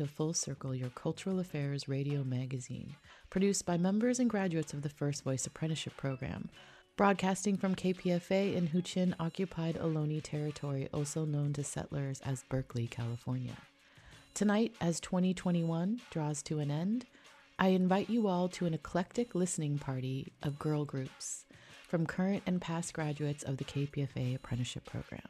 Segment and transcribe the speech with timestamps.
[0.00, 2.96] to Full Circle, your cultural affairs radio magazine,
[3.28, 6.48] produced by members and graduates of the First Voice Apprenticeship Program,
[6.96, 13.58] broadcasting from KPFA in Huichin occupied Ohlone territory, also known to settlers as Berkeley, California.
[14.32, 17.04] Tonight, as 2021 draws to an end,
[17.58, 21.44] I invite you all to an eclectic listening party of girl groups
[21.86, 25.28] from current and past graduates of the KPFA apprenticeship program.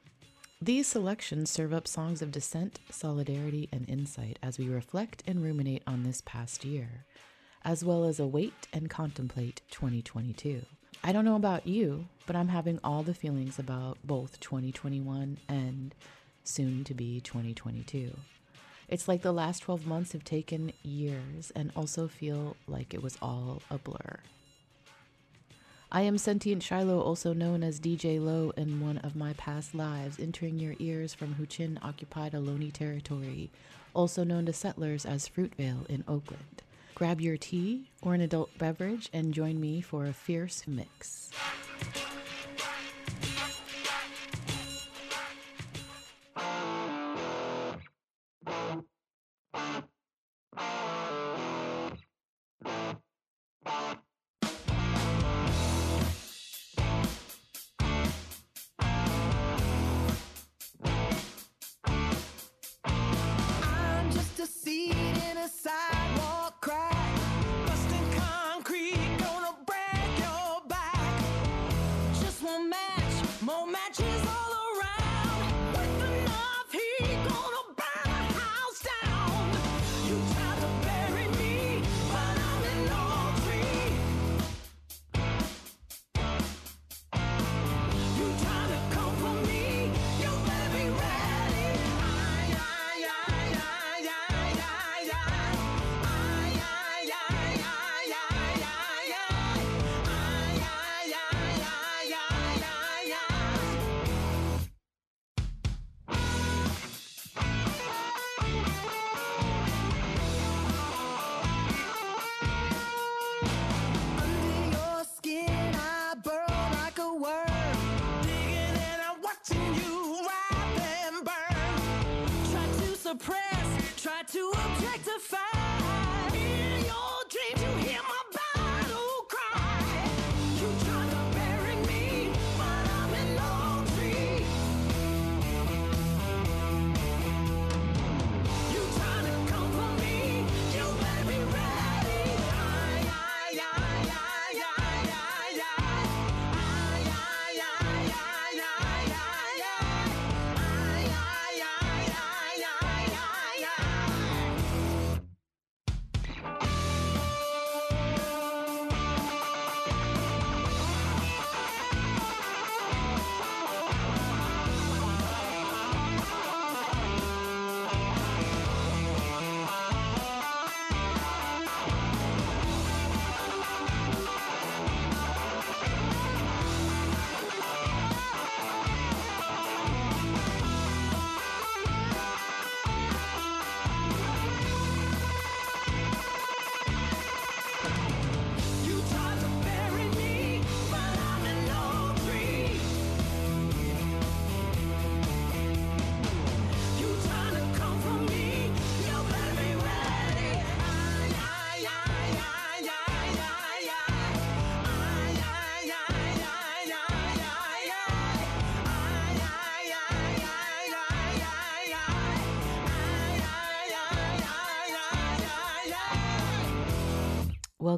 [0.62, 5.83] These selections serve up songs of dissent, solidarity, and insight as we reflect and ruminate
[5.86, 7.06] on this past year,
[7.64, 10.61] as well as await and contemplate 2022.
[11.02, 15.94] I don't know about you, but I'm having all the feelings about both 2021 and
[16.44, 18.14] soon to be 2022.
[18.86, 23.17] It's like the last 12 months have taken years and also feel like it was
[23.22, 24.19] all a blur.
[25.92, 30.20] I am Sentient Shiloh, also known as DJ Loh in one of my past lives,
[30.20, 33.50] entering your ears from Huichin occupied Ohlone territory,
[33.92, 36.62] also known to settlers as Fruitvale in Oakland.
[36.94, 41.33] Grab your tea or an adult beverage and join me for a fierce mix.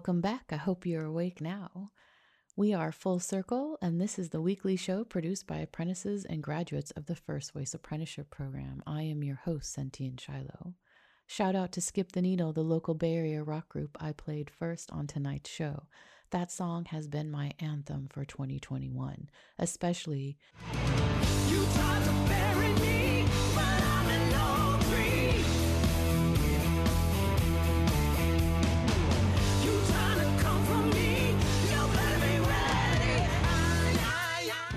[0.03, 0.47] Welcome back.
[0.51, 1.93] I hope you're awake now.
[2.57, 6.91] We are Full Circle, and this is the weekly show produced by apprentices and graduates
[6.97, 8.83] of the First Voice Apprenticeship Program.
[8.85, 10.75] I am your host, Sentient Shiloh.
[11.29, 14.91] Shout out to Skip the Needle, the local Bay Area rock group I played first
[14.91, 15.85] on tonight's show.
[16.33, 20.37] That song has been my anthem for 2021, especially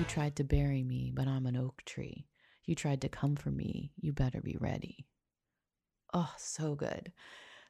[0.08, 2.28] tried to bury me, but I'm an oak tree.
[2.66, 5.06] You tried to come for me, you better be ready.
[6.14, 7.12] Oh, so good.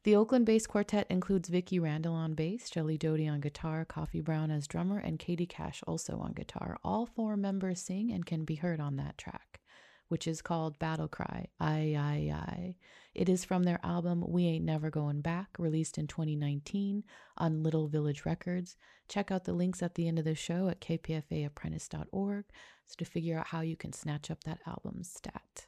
[0.04, 4.52] The Oakland bass quartet includes Vicki Randle on bass, Jelly Doty on guitar, Kofy Brown
[4.52, 6.78] as drummer, and Katie Cash also on guitar.
[6.84, 9.62] All four members sing and can be heard on that track,
[10.08, 11.48] which is called Battle Cry.
[11.60, 12.76] I, I, I.
[13.14, 17.04] It is from their album We Ain't Never Going Back, released in 2019
[17.38, 18.76] on Little Village Records.
[19.08, 22.46] Check out the links at the end of the show at kpfaapprentice.org
[22.88, 25.68] so to figure out how you can snatch up that album's stat.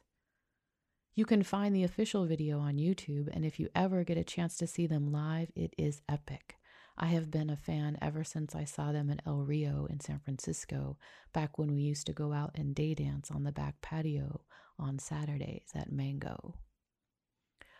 [1.14, 4.56] You can find the official video on YouTube, and if you ever get a chance
[4.58, 6.56] to see them live, it is epic.
[7.00, 10.18] I have been a fan ever since I saw them at El Rio in San
[10.18, 10.98] Francisco,
[11.32, 14.40] back when we used to go out and day dance on the back patio
[14.80, 16.56] on Saturdays at Mango.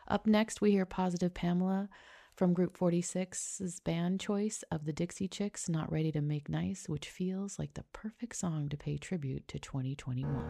[0.06, 1.88] Up next, we hear Positive Pamela
[2.36, 7.08] from Group 46's band choice of the Dixie Chicks, Not Ready to Make Nice, which
[7.08, 10.44] feels like the perfect song to pay tribute to 2021.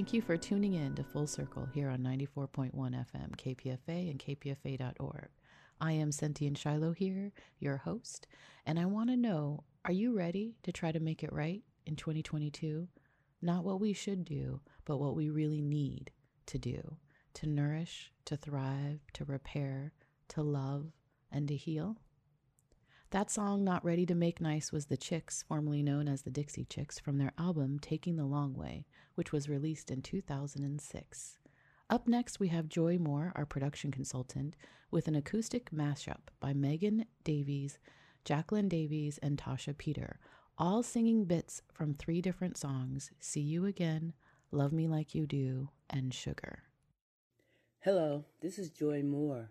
[0.00, 5.28] Thank you for tuning in to Full Circle here on 94.1 FM, KPFA, and kpfa.org.
[5.78, 8.26] I am Sentient Shiloh here, your host,
[8.64, 11.96] and I want to know Are you ready to try to make it right in
[11.96, 12.88] 2022?
[13.42, 16.12] Not what we should do, but what we really need
[16.46, 16.96] to do
[17.34, 19.92] to nourish, to thrive, to repair,
[20.28, 20.92] to love,
[21.30, 21.98] and to heal?
[23.10, 26.64] That song, Not Ready to Make Nice, was the Chicks, formerly known as the Dixie
[26.64, 28.86] Chicks, from their album Taking the Long Way,
[29.20, 31.36] which was released in 2006.
[31.90, 34.56] Up next, we have Joy Moore, our production consultant,
[34.90, 37.78] with an acoustic mashup by Megan Davies,
[38.24, 40.20] Jacqueline Davies, and Tasha Peter,
[40.56, 44.14] all singing bits from three different songs See You Again,
[44.52, 46.60] Love Me Like You Do, and Sugar.
[47.80, 49.50] Hello, this is Joy Moore.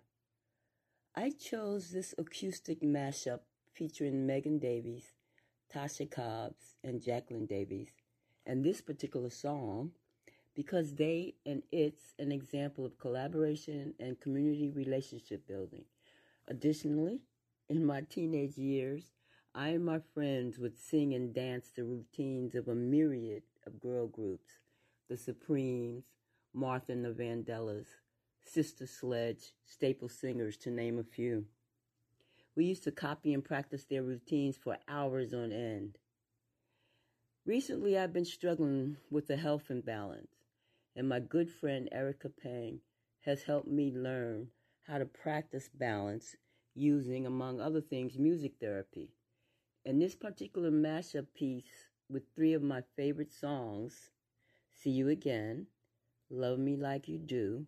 [1.16, 5.14] I chose this acoustic mashup featuring Megan Davies,
[5.72, 7.92] Tasha Cobbs, and Jacqueline Davies,
[8.50, 9.92] and this particular song
[10.56, 15.86] because they and it's an example of collaboration and community relationship building.
[16.48, 17.22] Additionally,
[17.70, 19.12] in my teenage years,
[19.54, 24.08] I and my friends would sing and dance the routines of a myriad of girl
[24.08, 24.54] groups
[25.10, 26.04] the Supremes,
[26.54, 27.88] Martha and the Vandellas,
[28.44, 31.46] Sister Sledge, Staple Singers, to name a few.
[32.56, 35.98] We used to copy and practice their routines for hours on end.
[37.50, 40.36] Recently, I've been struggling with a health imbalance,
[40.96, 42.80] and my good friend Erica Pang
[43.22, 44.50] has helped me learn
[44.84, 46.36] how to practice balance
[46.76, 49.10] using, among other things, music therapy.
[49.84, 54.12] And this particular mashup piece with three of my favorite songs,
[54.84, 55.66] See You Again,
[56.30, 57.66] Love Me Like You Do,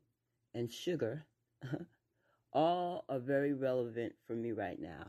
[0.54, 1.26] and Sugar,
[2.54, 5.08] all are very relevant for me right now.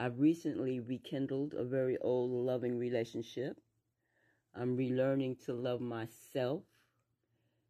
[0.00, 3.60] I've recently rekindled a very old loving relationship.
[4.54, 6.62] I'm relearning to love myself.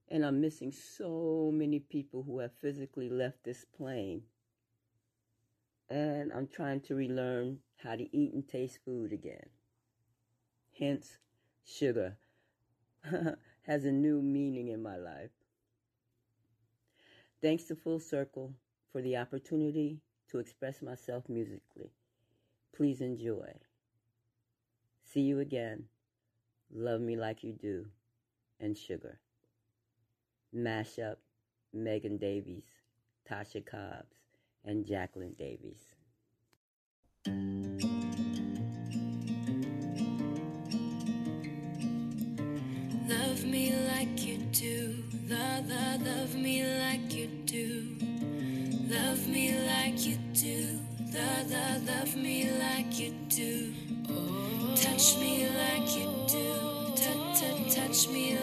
[0.09, 4.23] And I'm missing so many people who have physically left this plane.
[5.89, 9.49] And I'm trying to relearn how to eat and taste food again.
[10.79, 11.19] Hence,
[11.65, 12.17] sugar
[13.67, 15.31] has a new meaning in my life.
[17.43, 18.55] Thanks to Full Circle
[18.93, 19.99] for the opportunity
[20.31, 21.91] to express myself musically.
[22.75, 23.53] Please enjoy.
[25.13, 25.85] See you again.
[26.73, 27.87] Love me like you do.
[28.61, 29.19] And sugar.
[30.55, 31.17] Mashup
[31.73, 32.65] Megan Davies,
[33.29, 34.17] Tasha Cobbs,
[34.65, 35.95] and Jacqueline Davies.
[43.09, 45.05] Love me like you do.
[45.29, 47.87] La la, love me like you do.
[48.89, 49.80] Love me like
[51.13, 53.73] La la, love me like you do.
[54.77, 56.93] Touch me like you do.
[56.95, 58.39] Touch, touch, touch me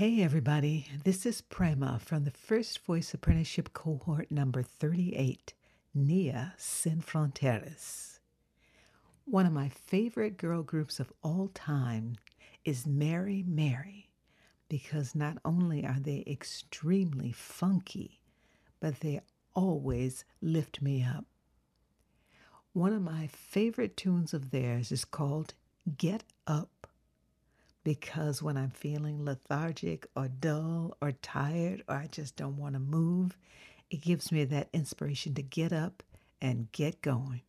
[0.00, 0.86] Hey, everybody.
[1.04, 5.52] This is Prema from the First Voice Apprenticeship Cohort number 38,
[5.92, 8.18] Nia Sin Fronteras.
[9.26, 12.16] One of my favorite girl groups of all time
[12.64, 14.08] is Mary Mary
[14.70, 18.22] because not only are they extremely funky,
[18.80, 19.20] but they
[19.54, 21.26] always lift me up.
[22.72, 25.52] One of my favorite tunes of theirs is called
[25.98, 26.79] Get Up
[27.84, 32.80] because when I'm feeling lethargic or dull or tired or I just don't want to
[32.80, 33.36] move,
[33.90, 36.02] it gives me that inspiration to get up
[36.40, 37.42] and get going.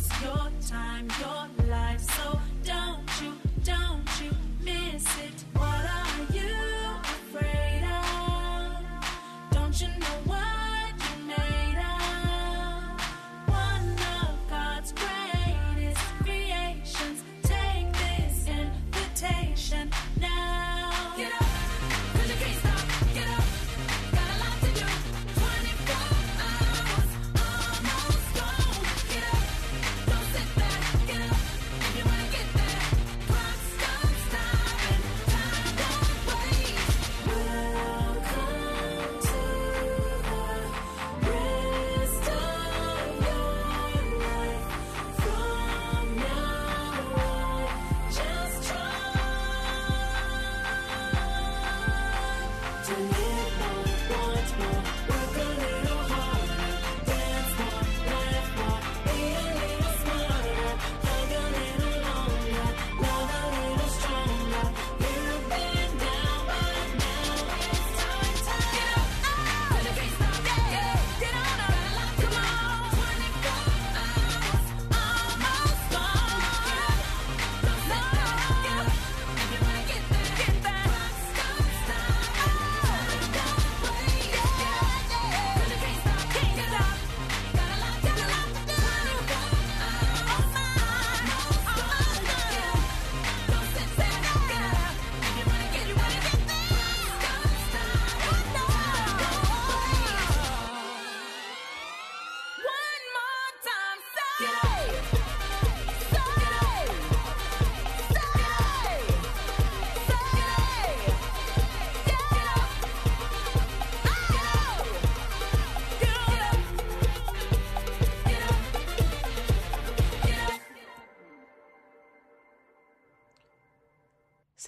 [0.00, 1.59] Choice, your time, your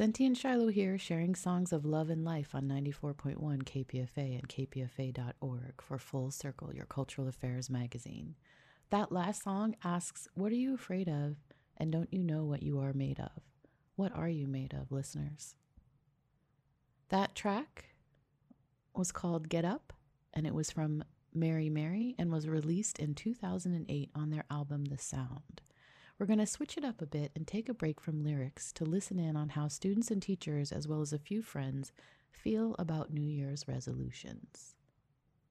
[0.03, 5.97] Sentient Shiloh here, sharing songs of love and life on 94.1 KPFA and kpfa.org for
[5.97, 8.35] Full Circle, your cultural affairs magazine.
[8.91, 11.37] That last song asks, What are you afraid of?
[11.77, 13.45] And don't you know what you are made of?
[13.95, 15.55] What are you made of, listeners?
[17.11, 17.95] That track
[18.97, 19.93] was called Get Up,
[20.35, 24.99] and it was from Mary Mary and was released in 2008 on their album The
[24.99, 25.62] Sound.
[26.23, 28.85] We're going to switch it up a bit and take a break from lyrics to
[28.85, 31.91] listen in on how students and teachers, as well as a few friends,
[32.31, 34.77] feel about New Year's resolutions.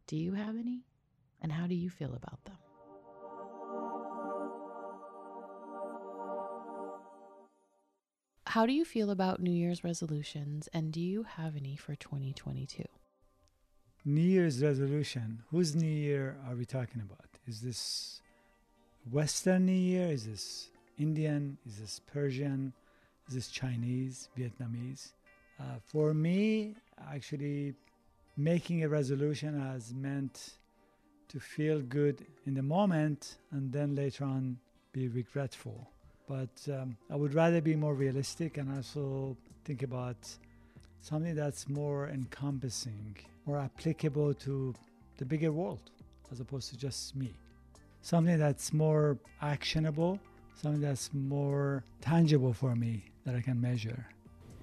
[0.08, 0.86] Do you have any?
[1.42, 2.56] And how do you feel about them?
[8.48, 12.86] How do you feel about New Year's resolutions, and do you have any for 2022?
[14.06, 15.44] New Year's resolution.
[15.52, 17.28] Whose New Year are we talking about?
[17.46, 18.21] Is this
[19.10, 20.08] Western New Year?
[20.08, 21.58] Is this Indian?
[21.66, 22.74] Is this Persian?
[23.28, 24.30] Is this Chinese?
[24.38, 25.14] Vietnamese?
[25.60, 26.76] Uh, for me,
[27.12, 27.74] actually,
[28.38, 30.58] making a resolution has meant
[31.30, 34.58] to feel good in the moment and then later on
[34.92, 35.90] be regretful.
[36.28, 39.36] But um, I would rather be more realistic and also
[39.66, 40.18] think about
[41.02, 44.74] something that's more encompassing, more applicable to
[45.18, 45.90] the bigger world
[46.32, 47.34] as opposed to just me.
[48.02, 50.20] Something that's more actionable,
[50.56, 54.06] something that's more tangible for me that I can measure.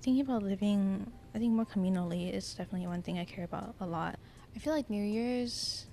[0.01, 3.87] Thinking about living, I think more communally is definitely one thing I care about a
[3.87, 4.19] lot.
[4.55, 5.88] I feel like New Year's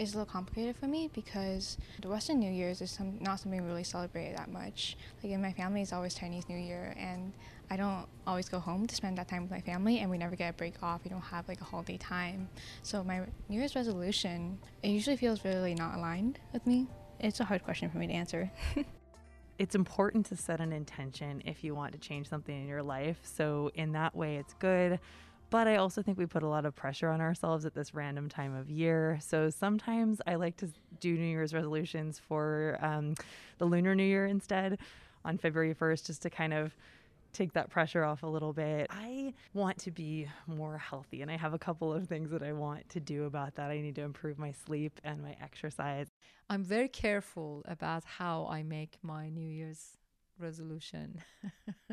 [0.00, 3.62] is a little complicated for me because the Western New Year's is some, not something
[3.62, 4.96] we really celebrate that much.
[5.22, 7.34] Like in my family, it's always Chinese New Year, and
[7.70, 10.36] I don't always go home to spend that time with my family, and we never
[10.36, 11.02] get a break off.
[11.04, 12.48] We don't have like a holiday time.
[12.82, 16.88] So my New Year's resolution, it usually feels really not aligned with me.
[17.18, 18.50] It's a hard question for me to answer.
[19.58, 23.18] it's important to set an intention if you want to change something in your life.
[23.22, 24.98] So, in that way, it's good.
[25.50, 28.28] But I also think we put a lot of pressure on ourselves at this random
[28.28, 29.18] time of year.
[29.20, 30.68] So sometimes I like to
[31.00, 33.14] do New Year's resolutions for um,
[33.58, 34.78] the Lunar New Year instead
[35.24, 36.74] on February 1st, just to kind of
[37.32, 38.86] take that pressure off a little bit.
[38.90, 42.52] I want to be more healthy, and I have a couple of things that I
[42.52, 43.70] want to do about that.
[43.70, 46.08] I need to improve my sleep and my exercise.
[46.48, 49.96] I'm very careful about how I make my New Year's
[50.38, 51.22] resolution.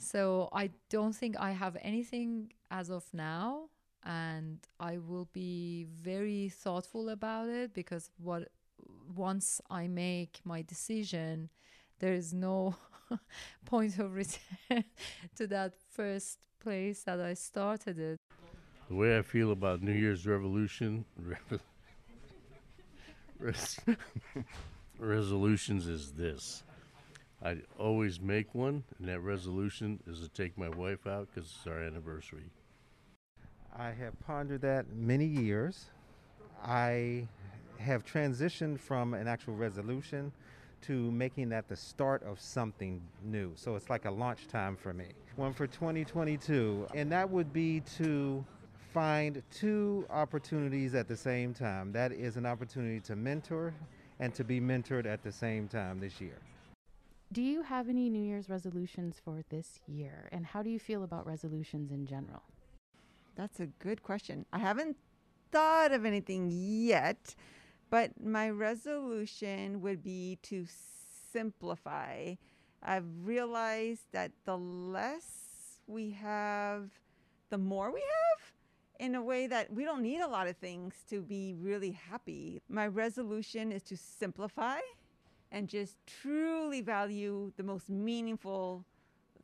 [0.00, 3.68] so I don't think I have anything as of now
[4.04, 8.48] and I will be very thoughtful about it because what
[9.14, 11.50] once I make my decision
[11.98, 12.76] there is no
[13.66, 14.84] point of return
[15.36, 18.16] to that first place that I started it.
[18.88, 21.04] The way I feel about New Year's Revolution
[23.38, 23.78] res-
[24.98, 26.62] resolutions is this.
[27.42, 31.66] I always make one, and that resolution is to take my wife out because it's
[31.66, 32.50] our anniversary.
[33.76, 35.86] I have pondered that many years.
[36.62, 37.26] I
[37.78, 40.32] have transitioned from an actual resolution
[40.82, 43.52] to making that the start of something new.
[43.54, 45.06] So it's like a launch time for me.
[45.36, 48.44] One for 2022, and that would be to
[48.92, 51.92] find two opportunities at the same time.
[51.92, 53.72] That is an opportunity to mentor
[54.18, 56.38] and to be mentored at the same time this year.
[57.32, 60.28] Do you have any New Year's resolutions for this year?
[60.32, 62.42] And how do you feel about resolutions in general?
[63.36, 64.46] That's a good question.
[64.52, 64.96] I haven't
[65.52, 67.36] thought of anything yet,
[67.88, 70.66] but my resolution would be to
[71.32, 72.34] simplify.
[72.82, 76.90] I've realized that the less we have,
[77.50, 78.52] the more we have
[78.98, 82.60] in a way that we don't need a lot of things to be really happy.
[82.68, 84.80] My resolution is to simplify
[85.52, 88.84] and just truly value the most meaningful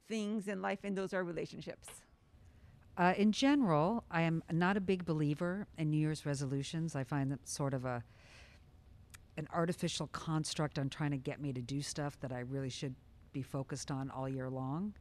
[0.09, 1.89] things in life, and those are relationships.
[2.97, 6.97] Uh, in general, I am not a big believer in New Year's resolutions.
[6.97, 8.03] I find them sort of a
[9.39, 12.95] an artificial construct on trying to get me to do stuff that I really should
[13.33, 14.95] be focused on all year long.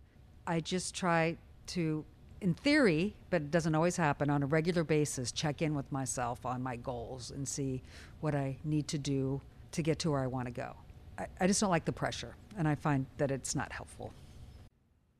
[0.45, 1.37] I just try
[1.67, 2.03] to,
[2.41, 6.45] in theory, but it doesn't always happen, on a regular basis, check in with myself
[6.45, 7.81] on my goals and see
[8.19, 9.39] what I need to do
[9.71, 10.75] to get to where I want to go.
[11.17, 14.11] I, I just don't like the pressure, and I find that it's not helpful.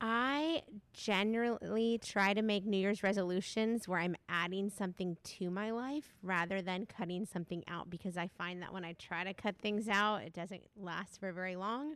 [0.01, 0.61] I
[0.93, 6.61] generally try to make New Year's resolutions where I'm adding something to my life rather
[6.61, 10.21] than cutting something out because I find that when I try to cut things out,
[10.23, 11.95] it doesn't last for very long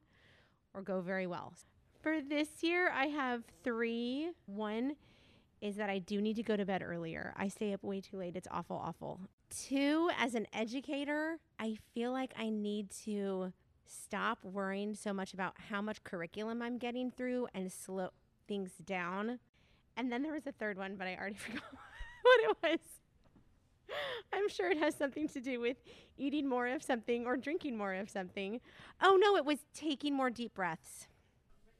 [0.73, 1.53] or go very well.
[2.01, 4.31] For this year, I have three.
[4.45, 4.95] One
[5.61, 7.33] is that I do need to go to bed earlier.
[7.35, 8.35] I stay up way too late.
[8.37, 9.19] It's awful, awful.
[9.49, 13.51] Two, as an educator, I feel like I need to
[13.89, 18.09] stop worrying so much about how much curriculum I'm getting through and slow
[18.47, 19.39] things down.
[19.97, 21.63] And then there was a third one, but I already forgot
[22.21, 22.79] what it was.
[24.31, 25.77] I'm sure it has something to do with
[26.15, 28.61] eating more of something or drinking more of something.
[29.01, 31.07] Oh no, it was taking more deep breaths.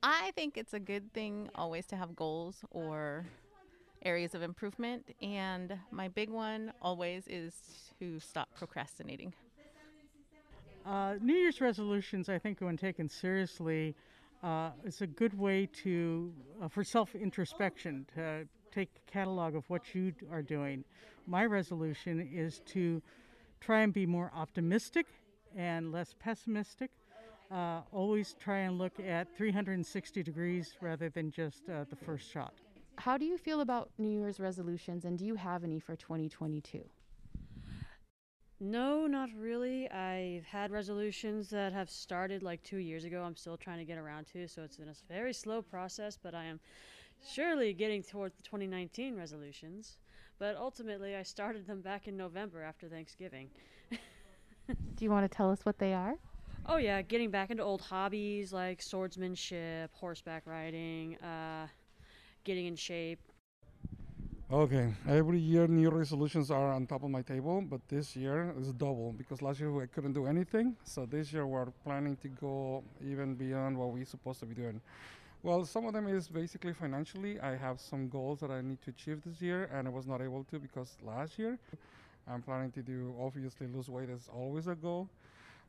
[0.01, 3.27] I think it's a good thing always to have goals or
[4.03, 5.13] areas of improvement.
[5.21, 7.53] And my big one always is
[7.99, 9.33] to stop procrastinating.
[10.89, 13.95] Uh, New Year's resolutions, I think, when taken seriously,
[14.41, 19.69] uh, is a good way to uh, for self introspection to take a catalog of
[19.69, 20.83] what you are doing.
[21.27, 23.03] My resolution is to
[23.61, 25.05] try and be more optimistic
[25.55, 26.89] and less pessimistic.
[27.51, 32.53] Uh, always try and look at 360 degrees rather than just uh, the first shot.
[32.97, 36.81] How do you feel about New Year's resolutions and do you have any for 2022?
[38.61, 39.89] No, not really.
[39.89, 43.23] I've had resolutions that have started like two years ago.
[43.23, 46.35] I'm still trying to get around to, so it's been a very slow process, but
[46.35, 46.59] I am
[47.33, 49.97] surely getting towards the 2019 resolutions.
[50.39, 53.49] But ultimately, I started them back in November after Thanksgiving.
[54.67, 56.15] Do you want to tell us what they are?
[56.65, 61.67] Oh yeah, getting back into old hobbies like swordsmanship, horseback riding, uh,
[62.43, 63.19] getting in shape.
[64.51, 68.73] Okay, every year new resolutions are on top of my table, but this year is
[68.73, 70.75] double because last year I couldn't do anything.
[70.83, 74.81] So this year we're planning to go even beyond what we're supposed to be doing.
[75.43, 77.39] Well, some of them is basically financially.
[77.39, 80.19] I have some goals that I need to achieve this year, and I was not
[80.19, 81.59] able to because last year.
[82.27, 85.09] I'm planning to do obviously lose weight is always a goal,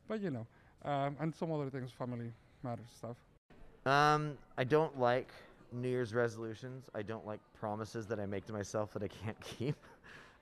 [0.09, 0.47] but you know,
[0.87, 3.17] um, and some other things, family matters stuff.
[3.85, 5.29] Um, I don't like
[5.73, 6.85] New Year's resolutions.
[6.95, 9.77] I don't like promises that I make to myself that I can't keep.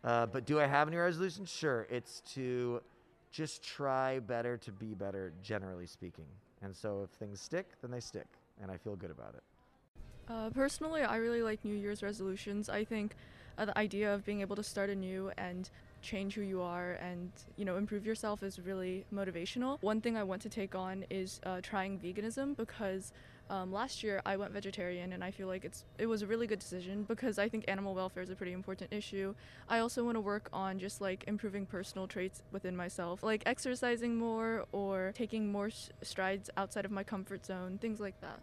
[0.05, 1.51] Uh, but do I have any resolutions?
[1.51, 1.87] Sure.
[1.91, 2.83] It's to
[3.31, 6.27] just try better to be better, generally speaking.
[6.63, 8.27] And so if things stick, then they stick,
[8.61, 9.43] and I feel good about it.
[10.29, 12.69] Uh, personally, I really like New Year's resolutions.
[12.69, 13.15] I think
[13.57, 15.69] uh, the idea of being able to start anew and
[16.01, 19.83] change who you are and you know improve yourself is really motivational.
[19.83, 23.13] One thing I want to take on is uh, trying veganism because
[23.51, 26.47] um, last year I went vegetarian and I feel like it's it was a really
[26.47, 29.35] good decision because I think animal welfare is a pretty important issue.
[29.69, 34.17] I also want to work on just like improving personal traits within myself, like exercising
[34.17, 35.71] more or taking more
[36.03, 38.41] strides outside of my comfort zone, things like that.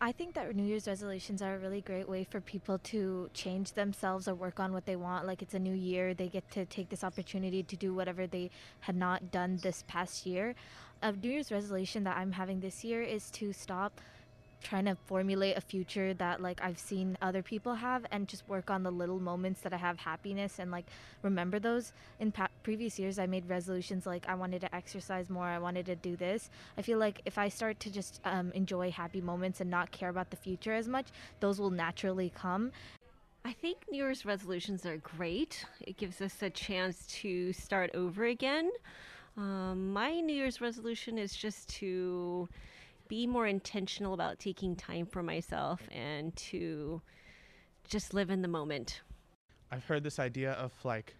[0.00, 3.72] I think that New Year's resolutions are a really great way for people to change
[3.72, 5.26] themselves or work on what they want.
[5.26, 8.50] Like it's a new year, they get to take this opportunity to do whatever they
[8.80, 10.54] had not done this past year.
[11.00, 14.00] A New Year's resolution that I'm having this year is to stop
[14.64, 18.70] trying to formulate a future that like I've seen other people have and just work
[18.70, 20.86] on the little moments that I have happiness and like
[21.22, 25.44] remember those in pa- previous years I made resolutions like I wanted to exercise more
[25.44, 28.90] I wanted to do this I feel like if I start to just um, enjoy
[28.90, 31.08] happy moments and not care about the future as much
[31.40, 32.72] those will naturally come
[33.46, 35.66] I think New Year's resolutions are great.
[35.82, 38.70] It gives us a chance to start over again.
[39.36, 42.48] Um, my New Year's resolution is just to
[43.08, 47.00] be more intentional about taking time for myself and to
[47.88, 49.00] just live in the moment.
[49.70, 51.14] I've heard this idea of like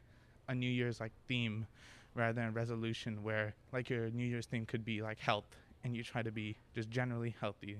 [0.48, 1.66] a New Year's like theme
[2.14, 5.96] rather than a resolution where like your New Year's theme could be like health and
[5.96, 7.78] you try to be just generally healthy.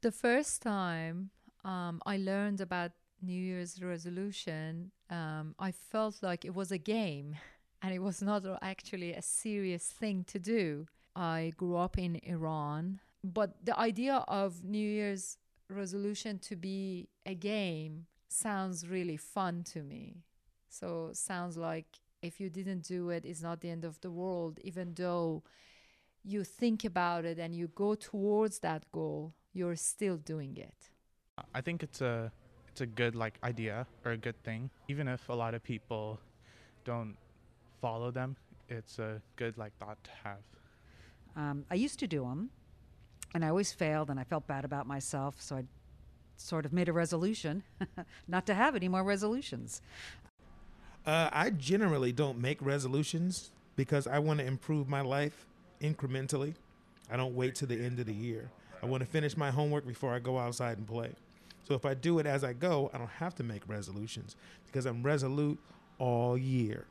[0.00, 1.30] The first time
[1.64, 7.36] um, I learned about New Year's resolution, um, I felt like it was a game
[7.82, 10.86] and it was not actually a serious thing to do.
[11.14, 17.34] I grew up in Iran, but the idea of New Year's resolution to be a
[17.34, 20.24] game sounds really fun to me.
[20.68, 21.86] So sounds like
[22.22, 25.42] if you didn't do it, it's not the end of the world, even though
[26.24, 30.90] you think about it and you go towards that goal, you're still doing it.
[31.54, 32.32] I think it's a
[32.68, 36.18] it's a good like idea or a good thing even if a lot of people
[36.84, 37.16] don't
[37.80, 38.36] follow them.
[38.68, 40.44] It's a good like thought to have.
[41.36, 42.50] Um, I used to do them,
[43.34, 45.36] and I always failed, and I felt bad about myself.
[45.38, 45.64] So I
[46.36, 47.62] sort of made a resolution
[48.28, 49.80] not to have any more resolutions.
[51.06, 55.46] Uh, I generally don't make resolutions because I want to improve my life
[55.80, 56.54] incrementally.
[57.10, 58.50] I don't wait to the end of the year.
[58.82, 61.10] I want to finish my homework before I go outside and play.
[61.64, 64.86] So if I do it as I go, I don't have to make resolutions because
[64.86, 65.58] I'm resolute
[65.98, 66.86] all year.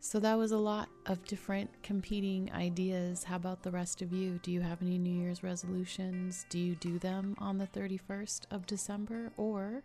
[0.00, 3.24] So that was a lot of different competing ideas.
[3.24, 4.38] How about the rest of you?
[4.42, 6.46] Do you have any New Year's resolutions?
[6.50, 9.32] Do you do them on the 31st of December?
[9.36, 9.82] Or,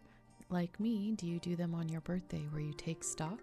[0.50, 3.42] like me, do you do them on your birthday where you take stock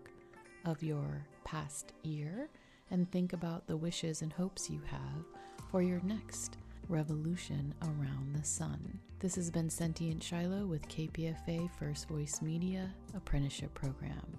[0.65, 2.49] of your past year
[2.91, 5.25] and think about the wishes and hopes you have
[5.71, 6.57] for your next
[6.89, 9.01] revolution around the sun?
[9.19, 14.39] This has been Sentient Shiloh with KPFA First Voice Media Apprenticeship Program.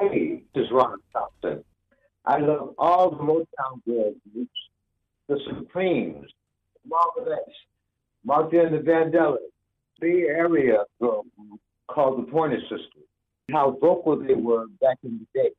[0.00, 0.98] Hey, this is Ron.
[2.24, 4.50] I love all the Motown girl groups,
[5.28, 6.30] the Supremes,
[6.86, 7.42] Marvin X,
[8.24, 9.38] Martha and the Vandellas,
[10.00, 13.08] Bay Area girl group called the Pointer Sisters.
[13.50, 15.50] How vocal they were back in the day.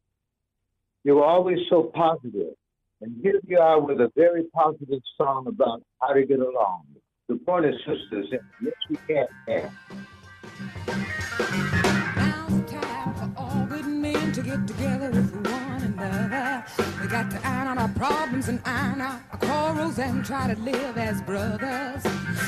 [1.04, 2.56] They were always so positive.
[3.02, 6.84] And here we are with a very positive song about how to get along.
[7.28, 9.28] The Pointer Sisters, and yes, we can.
[9.46, 9.72] can.
[12.68, 17.90] time for all good men to get together with We got to iron out our
[17.90, 22.02] problems and iron out our quarrels and try to live as brothers.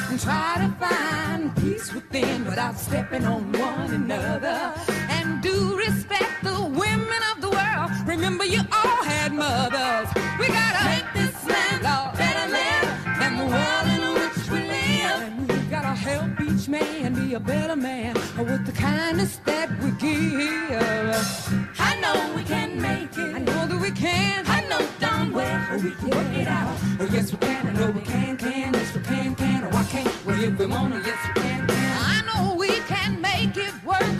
[0.09, 4.73] And try to find peace within without stepping on one another.
[5.09, 7.91] And do respect the women of the world.
[8.05, 10.07] Remember, you all had mothers.
[10.39, 12.87] We gotta make this land a better land
[13.19, 15.21] than the world in which we live.
[15.27, 19.91] And we gotta help each man be a better man with the kindness that we
[19.91, 21.65] give.
[21.79, 22.74] I know we can
[23.17, 23.35] it.
[23.35, 24.43] I know that we can.
[24.47, 26.77] I know darn well we can work it out.
[26.99, 27.67] Oh, yes, we can.
[27.67, 29.63] I know we can, can, yes we can, can.
[29.65, 31.97] Oh, I can't we if we wanna, yes we can, can.
[31.99, 34.17] I know we can make it work.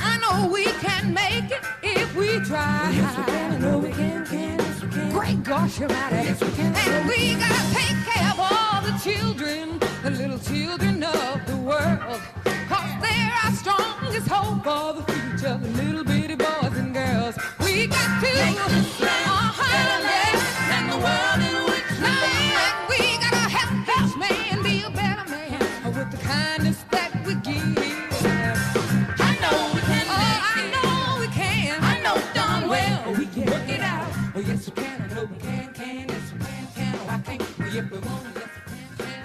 [0.00, 2.82] I know we can make it if we try.
[2.84, 5.12] Oh, yes we can, I know we can, can, yes we can.
[5.12, 6.24] Great gosh, you're at it.
[6.26, 11.02] Yes we can, And we gotta take care of all the children, the little children
[11.02, 12.20] of the world.
[12.68, 16.27] Cause they're our strongest hope for the future, the little girls.
[17.60, 20.00] We got to Make this uh-huh, better
[20.70, 22.74] than the world in which we live.
[22.90, 25.60] We gotta help each man be a better man
[25.94, 27.78] with the kindness that we give.
[29.20, 31.78] I know we can Oh, I know we can.
[31.82, 34.08] I know darn well we can work it out.
[34.34, 36.94] Oh yes we can, I know we can, can, yes we can, can.
[37.06, 39.24] Why can't we if we wanna, yes we can, can.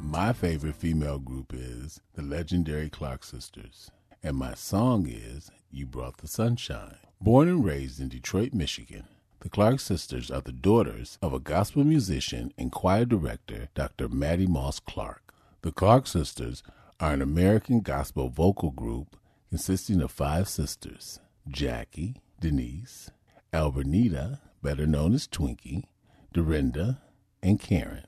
[0.00, 3.90] My favorite female group is the legendary Clark Sisters,
[4.22, 6.96] and my song is You Brought the Sunshine.
[7.22, 9.04] Born and raised in Detroit, Michigan,
[9.40, 14.08] the Clark Sisters are the daughters of a gospel musician and choir director, Dr.
[14.08, 15.34] Mattie Moss Clark.
[15.60, 16.62] The Clark Sisters
[16.98, 19.18] are an American gospel vocal group
[19.50, 23.10] consisting of five sisters Jackie, Denise,
[23.52, 25.84] Albernita, better known as Twinkie,
[26.32, 27.02] Dorinda,
[27.42, 28.06] and Karen.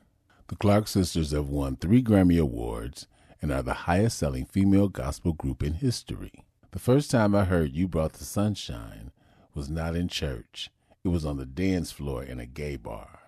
[0.49, 3.09] The Clark Sisters have won three Grammy Awards
[3.43, 6.47] and are the highest selling female gospel group in history.
[6.73, 9.11] The first time I heard You Brought the Sunshine
[9.53, 10.71] was not in church,
[11.05, 13.21] it was on the dance floor in a gay bar.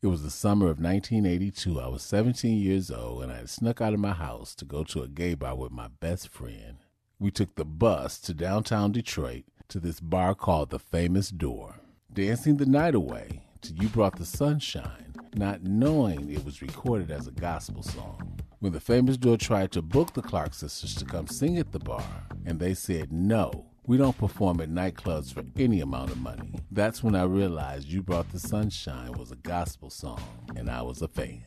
[0.00, 1.80] It was the summer of 1982.
[1.80, 4.84] I was 17 years old and I had snuck out of my house to go
[4.84, 6.76] to a gay bar with my best friend.
[7.18, 11.80] We took the bus to downtown Detroit to this bar called the Famous Door,
[12.12, 17.26] dancing the night away to You Brought the Sunshine, not knowing it was recorded as
[17.26, 18.38] a gospel song.
[18.64, 21.78] When the Famous Door tried to book the Clark sisters to come sing at the
[21.78, 22.02] bar,
[22.46, 26.54] and they said no, we don't perform at nightclubs for any amount of money.
[26.70, 30.22] That's when I realized You Brought the Sunshine was a gospel song,
[30.56, 31.44] and I was a fan.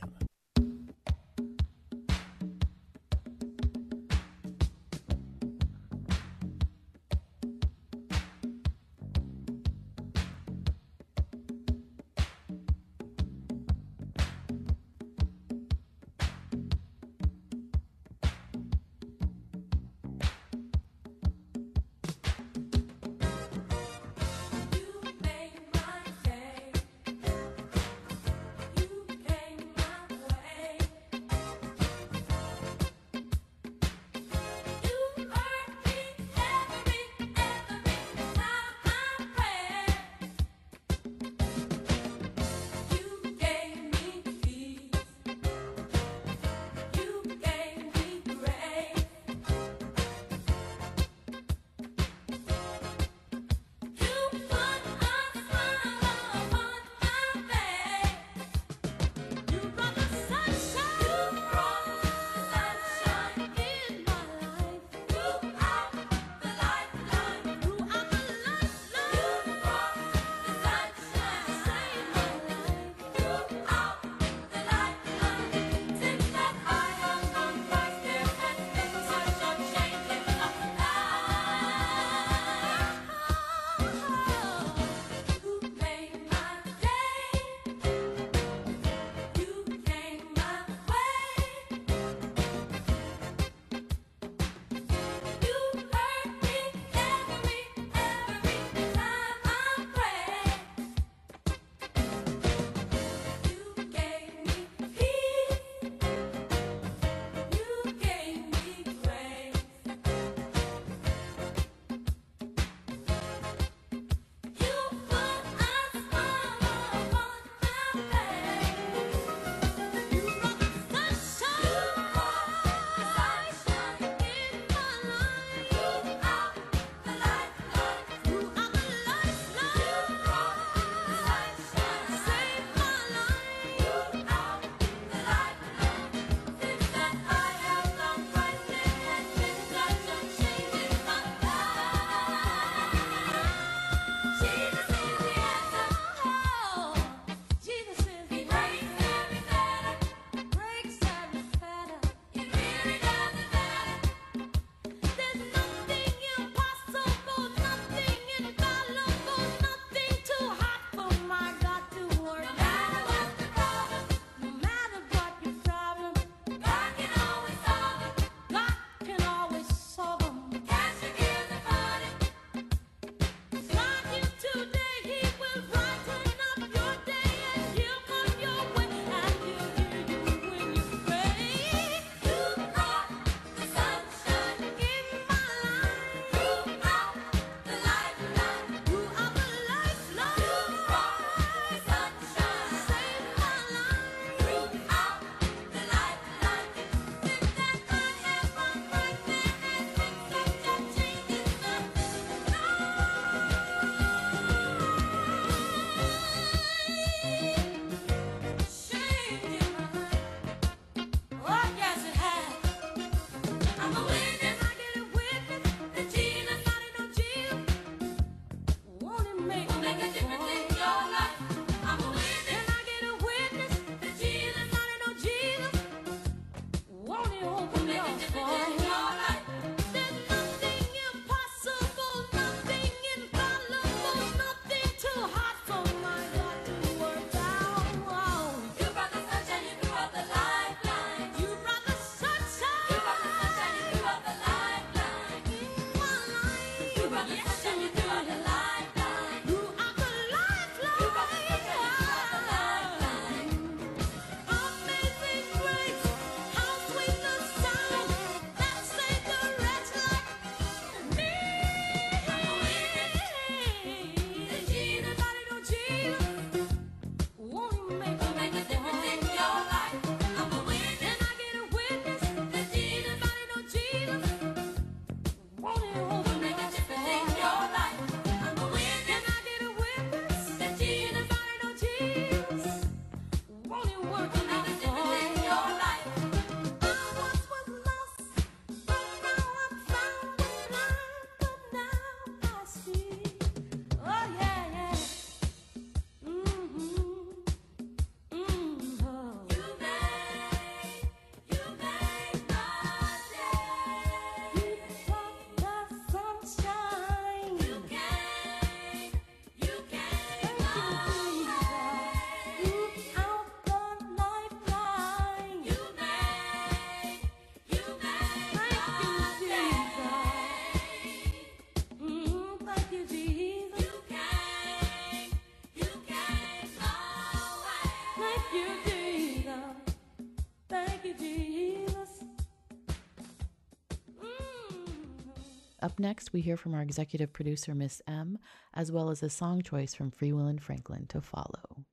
[335.88, 338.40] Up next, we hear from our executive producer, Miss M,
[338.74, 341.86] as well as a song choice from Free Will and Franklin to follow.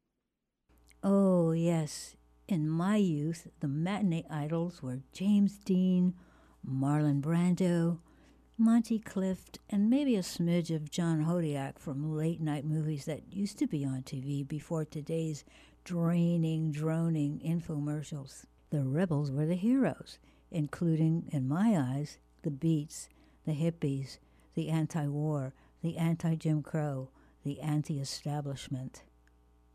[1.05, 2.17] Oh, yes.
[2.49, 6.15] In my youth, the matinee idols were James Dean,
[6.69, 8.01] Marlon Brando,
[8.59, 13.61] Monty Clift, and maybe a smidge of John Hodiak from late night movies that used
[13.61, 15.45] to be on TV before today's
[15.85, 18.45] draining, droning infomercials.
[18.71, 20.19] The rebels were the heroes,
[20.51, 23.09] including, in my eyes, the Beats,
[23.47, 24.19] the hippies,
[24.55, 27.11] the anti war, the anti Jim Crow,
[27.45, 29.03] the anti establishment.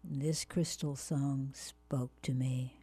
[0.04, 2.79] This crystal song spoke to me.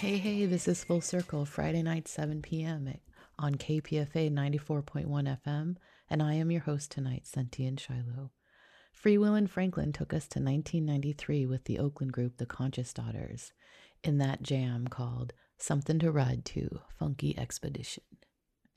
[0.00, 2.90] Hey, hey, this is Full Circle, Friday night, 7 p.m.
[3.38, 5.06] on KPFA 94.1
[5.44, 5.76] FM,
[6.08, 8.30] and I am your host tonight, Sentient Shiloh.
[8.94, 13.52] Free Will and Franklin took us to 1993 with the Oakland group The Conscious Daughters
[14.02, 18.04] in that jam called Something to Ride To Funky Expedition.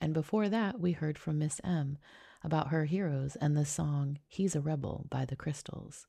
[0.02, 1.96] And before that, we heard from Miss M
[2.42, 6.06] about her heroes and the song He's a Rebel by the Crystals.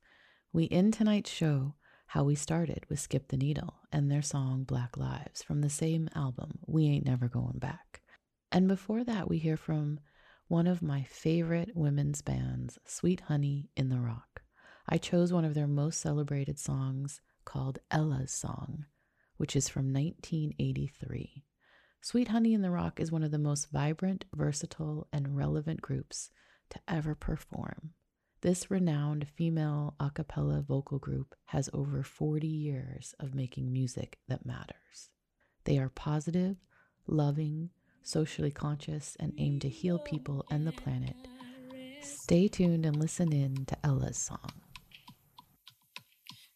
[0.52, 1.76] We end tonight's show
[2.08, 6.10] how we started with Skip the Needle and their song Black Lives from the same
[6.16, 8.02] album, We Ain't Never Going Back.
[8.52, 10.00] And before that, we hear from
[10.48, 14.44] one of my favorite women's bands, Sweet Honey in the Rock.
[14.88, 18.86] I chose one of their most celebrated songs called Ella's Song,
[19.38, 21.44] which is from 1983.
[22.02, 26.30] Sweet Honey in the Rock is one of the most vibrant, versatile, and relevant groups
[26.70, 27.95] to ever perform.
[28.46, 34.46] This renowned female a cappella vocal group has over 40 years of making music that
[34.46, 35.10] matters.
[35.64, 36.56] They are positive,
[37.08, 37.72] loving,
[38.04, 41.16] socially conscious, and aim to heal people and the planet.
[42.02, 44.52] Stay tuned and listen in to Ella's song.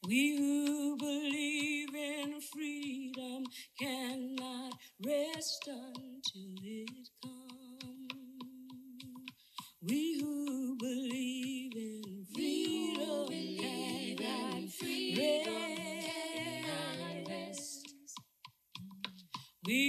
[0.07, 3.45] We who believe in freedom
[3.79, 4.73] cannot
[5.03, 7.39] rest until it comes.
[9.81, 11.58] We who believe
[14.81, 15.15] We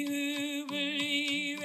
[0.07, 1.60] who believe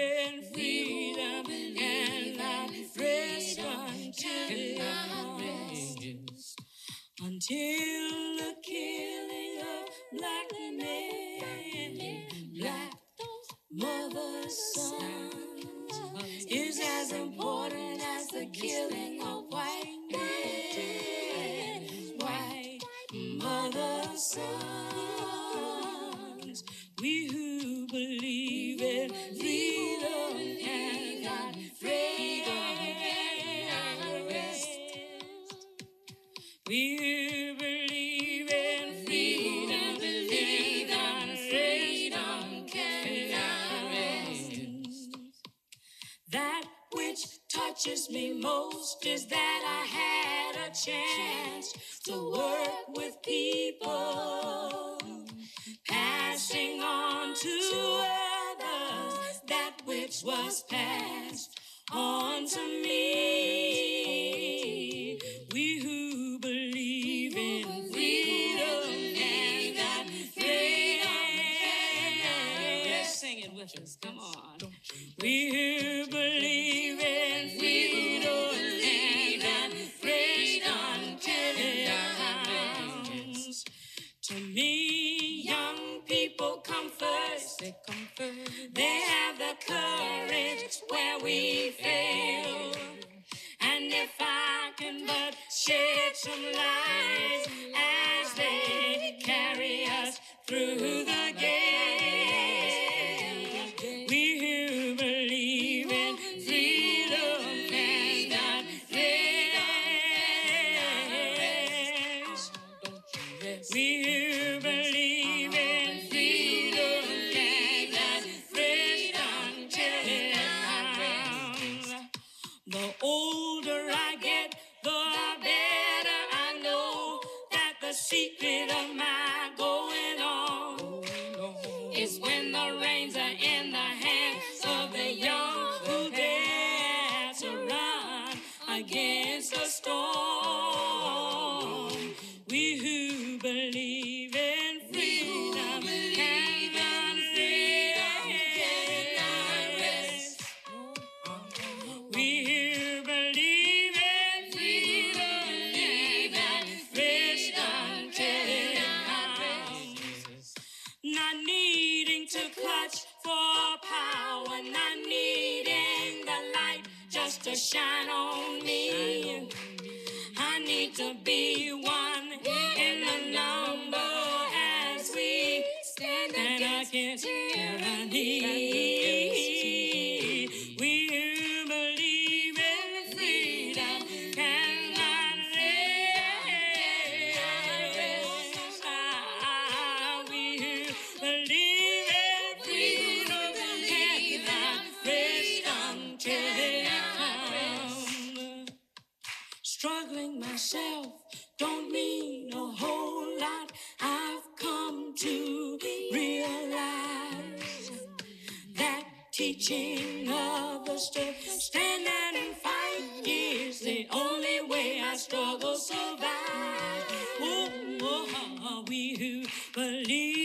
[220.15, 220.44] believe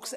[0.00, 0.14] Folks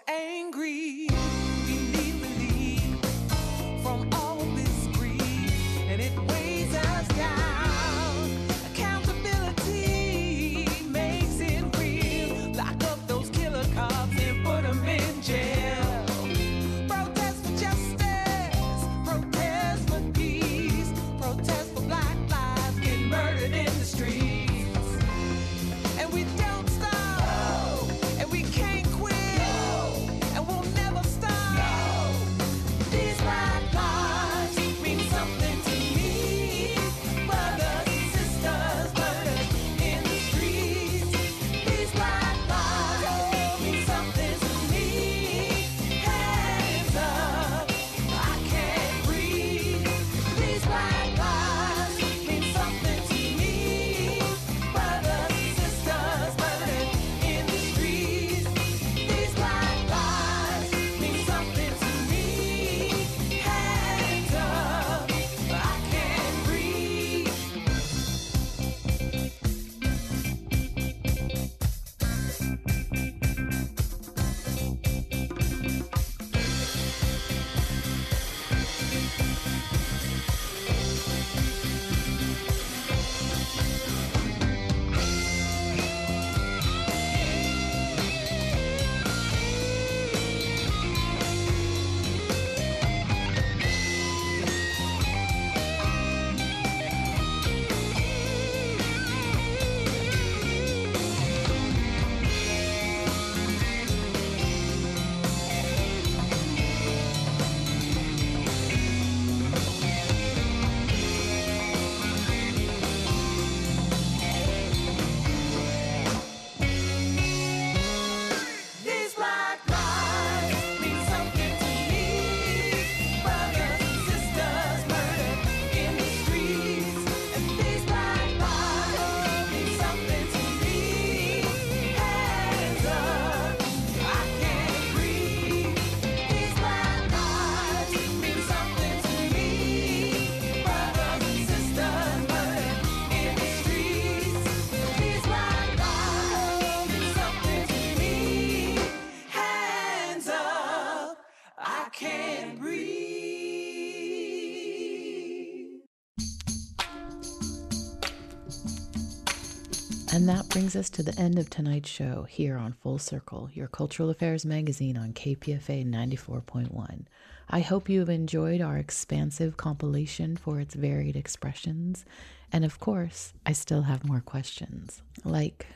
[160.64, 164.46] brings us to the end of tonight's show here on Full Circle, your cultural affairs
[164.46, 167.04] magazine on KPFA 94.1.
[167.50, 172.06] I hope you have enjoyed our expansive compilation for its varied expressions.
[172.50, 175.02] And of course, I still have more questions.
[175.26, 175.68] Like,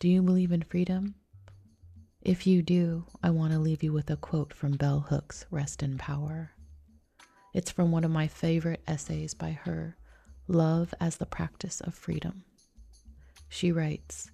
[0.00, 1.14] do you believe in freedom?
[2.20, 5.84] If you do, I want to leave you with a quote from Bell Hooks' Rest
[5.84, 6.50] in Power.
[7.52, 9.96] It's from one of my favorite essays by her,
[10.48, 12.42] Love as the Practice of Freedom.
[13.54, 14.32] She writes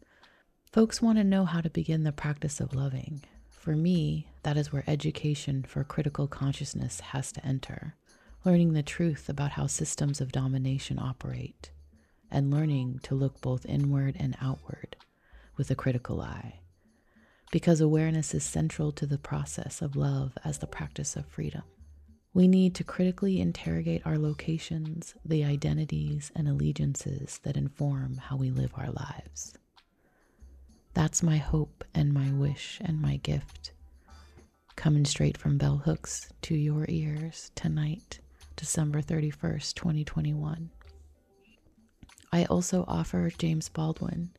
[0.73, 3.23] Folks want to know how to begin the practice of loving.
[3.51, 7.97] For me, that is where education for critical consciousness has to enter,
[8.47, 11.71] learning the truth about how systems of domination operate,
[12.31, 14.97] and learning to look both inward and outward
[15.59, 16.61] with a critical eye.
[17.53, 21.64] Because awareness is central to the process of love as the practice of freedom.
[22.33, 28.53] We need to critically interrogate our locations, the identities and allegiances that inform how we
[28.53, 29.55] live our lives.
[30.95, 33.72] That's my hope and my wish and my gift,
[34.76, 38.20] coming straight from Bell Hooks to your ears tonight,
[38.55, 40.70] December 31st, 2021.
[42.33, 44.31] I also offer James Baldwin,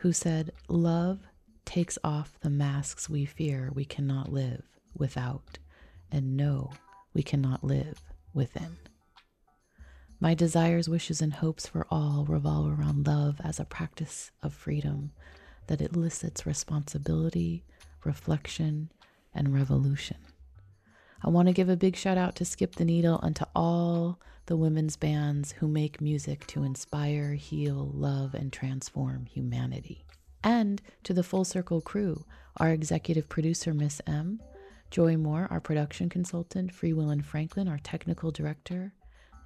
[0.00, 1.20] who said, Love
[1.64, 4.62] takes off the masks we fear we cannot live
[4.94, 5.58] without,
[6.12, 6.70] and know
[7.18, 8.00] we cannot live
[8.32, 8.76] within.
[10.20, 15.10] My desires, wishes, and hopes for all revolve around love as a practice of freedom
[15.66, 17.64] that elicits responsibility,
[18.04, 18.92] reflection,
[19.34, 20.18] and revolution.
[21.20, 24.20] I want to give a big shout out to Skip the Needle and to all
[24.46, 30.04] the women's bands who make music to inspire, heal, love, and transform humanity.
[30.44, 32.24] And to the Full Circle crew,
[32.58, 34.40] our executive producer, Miss M,
[34.90, 38.94] Joy Moore, our production consultant, Free Will and Franklin, our technical director,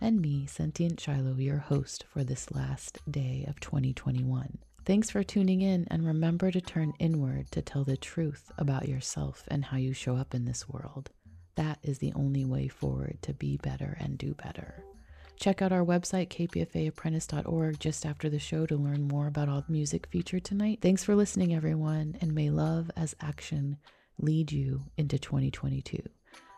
[0.01, 4.59] and me, Sentient Shiloh, your host for this last day of 2021.
[4.85, 9.43] Thanks for tuning in, and remember to turn inward to tell the truth about yourself
[9.49, 11.11] and how you show up in this world.
[11.57, 14.85] That is the only way forward to be better and do better.
[15.37, 19.73] Check out our website, kpfaapprentice.org, just after the show to learn more about all the
[19.73, 20.79] music featured tonight.
[20.81, 23.79] Thanks for listening, everyone, and may love as action
[24.19, 26.03] lead you into 2022.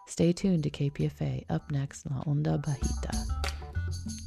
[0.07, 4.24] Stay tuned to KPFA up next, La Onda Bajita.